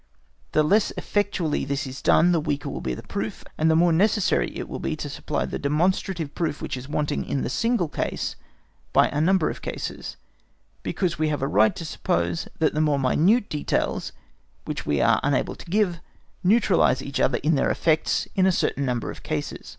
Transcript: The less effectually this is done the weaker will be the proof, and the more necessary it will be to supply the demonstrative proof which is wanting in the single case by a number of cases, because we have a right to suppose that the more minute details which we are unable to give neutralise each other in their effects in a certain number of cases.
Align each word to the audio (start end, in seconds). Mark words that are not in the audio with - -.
The 0.53 0.63
less 0.63 0.91
effectually 0.97 1.63
this 1.63 1.85
is 1.85 2.01
done 2.01 2.31
the 2.31 2.39
weaker 2.39 2.71
will 2.71 2.81
be 2.81 2.95
the 2.95 3.03
proof, 3.03 3.43
and 3.55 3.69
the 3.69 3.75
more 3.75 3.93
necessary 3.93 4.49
it 4.57 4.67
will 4.67 4.79
be 4.79 4.95
to 4.95 5.07
supply 5.07 5.45
the 5.45 5.59
demonstrative 5.59 6.33
proof 6.33 6.59
which 6.59 6.75
is 6.75 6.89
wanting 6.89 7.23
in 7.23 7.43
the 7.43 7.51
single 7.51 7.87
case 7.87 8.35
by 8.93 9.09
a 9.09 9.21
number 9.21 9.51
of 9.51 9.61
cases, 9.61 10.17
because 10.81 11.19
we 11.19 11.29
have 11.29 11.43
a 11.43 11.47
right 11.47 11.75
to 11.75 11.85
suppose 11.85 12.47
that 12.57 12.73
the 12.73 12.81
more 12.81 12.97
minute 12.97 13.47
details 13.47 14.11
which 14.65 14.87
we 14.87 15.01
are 15.01 15.19
unable 15.21 15.53
to 15.53 15.69
give 15.69 15.99
neutralise 16.43 17.03
each 17.03 17.19
other 17.19 17.37
in 17.43 17.53
their 17.53 17.69
effects 17.69 18.27
in 18.35 18.47
a 18.47 18.51
certain 18.51 18.83
number 18.85 19.11
of 19.11 19.21
cases. 19.21 19.69